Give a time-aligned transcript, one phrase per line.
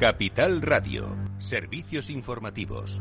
[0.00, 2.98] Capital Radio, servicios informativos.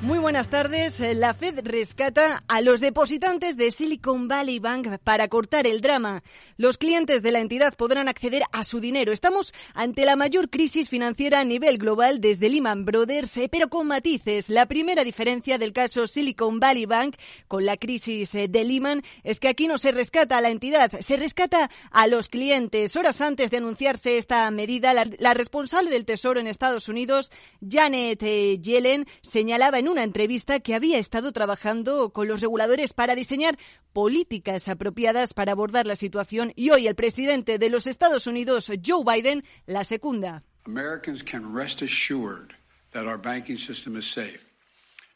[0.00, 1.00] Muy buenas tardes.
[1.00, 6.22] La Fed rescata a los depositantes de Silicon Valley Bank para cortar el drama.
[6.56, 9.12] Los clientes de la entidad podrán acceder a su dinero.
[9.12, 13.88] Estamos ante la mayor crisis financiera a nivel global desde Lehman Brothers, eh, pero con
[13.88, 14.50] matices.
[14.50, 17.16] La primera diferencia del caso Silicon Valley Bank
[17.48, 20.92] con la crisis eh, de Lehman es que aquí no se rescata a la entidad,
[21.00, 22.94] se rescata a los clientes.
[22.94, 27.32] Horas antes de anunciarse esta medida, la, responsable del Tesoro en Estados Unidos,
[27.68, 33.14] Janet eh, Yellen, señalaba en una entrevista que había estado trabajando con los reguladores para
[33.14, 33.58] diseñar
[33.92, 39.04] políticas apropiadas para abordar la situación y hoy el presidente de los Estados Unidos, Joe
[39.04, 40.42] Biden, la secunda.
[40.66, 42.52] Americans can rest assured
[42.92, 44.44] that our banking system is safe.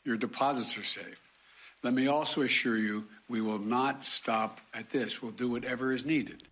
[0.05, 1.19] Your deposits are safe.
[1.83, 5.21] Let me also assure you we will not stop at this.
[5.21, 6.43] We'll do whatever is needed.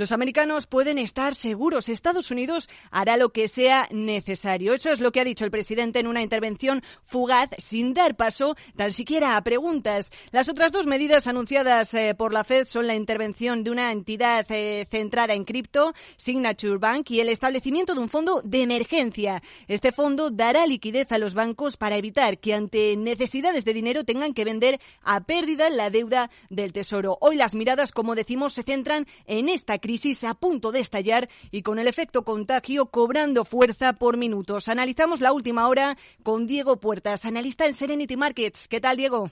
[0.00, 1.90] Los americanos pueden estar seguros.
[1.90, 4.72] Estados Unidos hará lo que sea necesario.
[4.72, 8.56] Eso es lo que ha dicho el presidente en una intervención fugaz, sin dar paso
[8.76, 10.10] tan siquiera a preguntas.
[10.30, 14.46] Las otras dos medidas anunciadas eh, por la Fed son la intervención de una entidad
[14.48, 19.42] eh, centrada en cripto, Signature Bank, y el establecimiento de un fondo de emergencia.
[19.68, 24.32] Este fondo dará liquidez a los bancos para evitar que ante necesidades de dinero tengan
[24.32, 27.18] que vender a pérdida la deuda del Tesoro.
[27.20, 29.89] Hoy las miradas, como decimos, se centran en esta crisis
[30.22, 34.68] a punto de estallar y con el efecto contagio cobrando fuerza por minutos.
[34.68, 38.68] Analizamos la última hora con Diego Puertas, analista en Serenity Markets.
[38.68, 39.30] ¿Qué tal, Diego?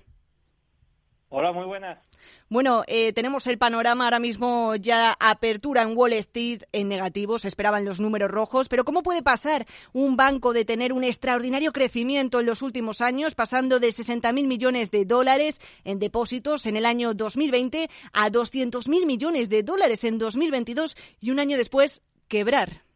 [1.29, 2.08] Hola, muy buenas.
[2.49, 7.49] Bueno, eh, tenemos el panorama ahora mismo ya apertura en Wall Street en negativo, se
[7.49, 12.41] esperaban los números rojos, pero ¿cómo puede pasar un banco de tener un extraordinario crecimiento
[12.41, 17.13] en los últimos años, pasando de 60.000 millones de dólares en depósitos en el año
[17.13, 22.88] 2020 a 200.000 millones de dólares en 2022 y un año después quebrar?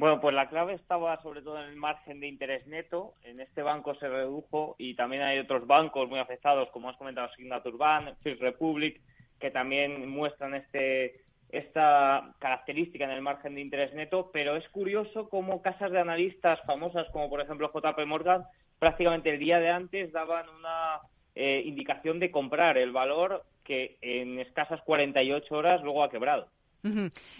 [0.00, 3.12] Bueno, pues la clave estaba sobre todo en el margen de interés neto.
[3.22, 7.28] En este banco se redujo y también hay otros bancos muy afectados, como has comentado,
[7.36, 8.98] Signature Bank, First Republic,
[9.38, 11.20] que también muestran este,
[11.50, 14.30] esta característica en el margen de interés neto.
[14.32, 18.44] Pero es curioso cómo casas de analistas famosas, como por ejemplo JP Morgan,
[18.78, 21.00] prácticamente el día de antes daban una
[21.34, 26.48] eh, indicación de comprar el valor que en escasas 48 horas luego ha quebrado.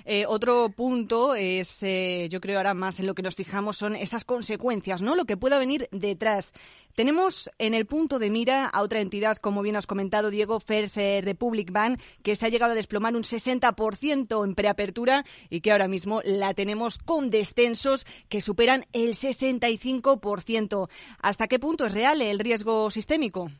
[0.04, 3.96] Eh, otro punto es, eh, yo creo ahora más en lo que nos fijamos son
[3.96, 5.16] esas consecuencias, ¿no?
[5.16, 6.52] Lo que pueda venir detrás.
[6.94, 10.96] Tenemos en el punto de mira a otra entidad, como bien has comentado, Diego, First
[10.98, 15.72] eh, Republic Bank, que se ha llegado a desplomar un 60% en preapertura y que
[15.72, 20.88] ahora mismo la tenemos con descensos que superan el 65%.
[21.22, 23.50] ¿Hasta qué punto es real el riesgo sistémico?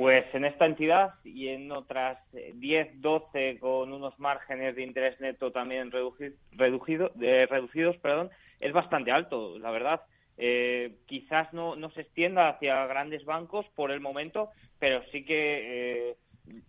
[0.00, 5.20] Pues en esta entidad y en otras 10, eh, 12 con unos márgenes de interés
[5.20, 8.30] neto también reducido, reducidos, perdón,
[8.60, 10.00] es bastante alto, la verdad.
[10.38, 16.08] Eh, quizás no, no se extienda hacia grandes bancos por el momento, pero sí que
[16.08, 16.16] eh,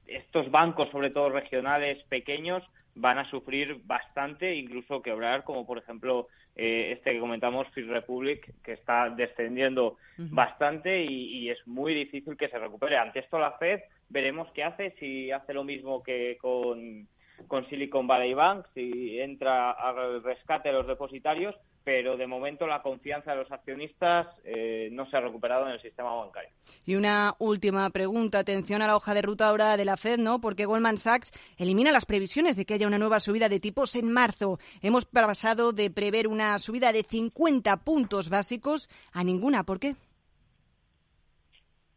[0.08, 2.64] estos bancos, sobre todo regionales pequeños,
[2.96, 8.54] van a sufrir bastante, incluso quebrar, como por ejemplo eh, este que comentamos, First Republic,
[8.62, 12.98] que está descendiendo bastante y, es muy difícil que se recupere.
[12.98, 17.08] Ante esto la Fed veremos qué hace, si hace lo mismo que con,
[17.48, 22.82] con Silicon Valley Bank, si entra al rescate de los depositarios pero de momento la
[22.82, 26.50] confianza de los accionistas eh, no se ha recuperado en el sistema bancario.
[26.86, 30.40] Y una última pregunta, atención a la hoja de ruta ahora de la Fed, ¿no?
[30.40, 34.12] Porque Goldman Sachs elimina las previsiones de que haya una nueva subida de tipos en
[34.12, 34.60] marzo.
[34.82, 39.64] Hemos pasado de prever una subida de 50 puntos básicos a ninguna.
[39.64, 39.96] ¿Por qué?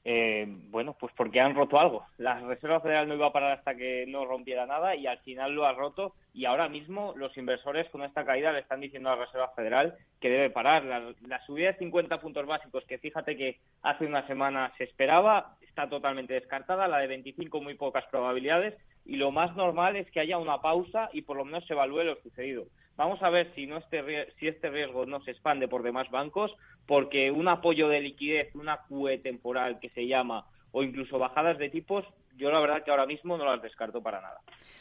[0.06, 2.04] Eh, bueno, pues porque han roto algo.
[2.19, 5.54] La Reserva Federal no iba a parar hasta que no rompiera nada y al final
[5.54, 9.16] lo ha roto y ahora mismo los inversores con esta caída le están diciendo a
[9.16, 10.84] la Reserva Federal que debe parar.
[10.84, 15.88] La, subida de 50 puntos básicos que fíjate que hace una semana se esperaba está
[15.88, 18.75] totalmente descartada, la de 25 muy pocas probabilidades
[19.06, 22.04] y lo más normal es que haya una pausa y por lo menos se evalúe
[22.04, 22.66] lo sucedido.
[22.97, 26.54] Vamos a ver si, no este, si este riesgo no se expande por demás bancos,
[26.86, 31.71] porque un apoyo de liquidez, una QE temporal que se llama, o incluso bajadas de
[31.71, 32.04] tipos,
[32.36, 34.41] yo la verdad que ahora mismo no las descarto para nada.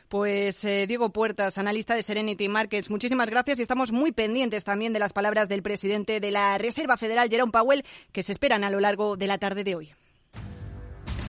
[0.10, 4.94] Pues eh, Diego Puertas, analista de Serenity Markets, muchísimas gracias y estamos muy pendientes también
[4.94, 8.70] de las palabras del presidente de la Reserva Federal, Jerome Powell, que se esperan a
[8.70, 9.94] lo largo de la tarde de hoy.